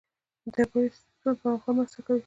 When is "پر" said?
1.41-1.47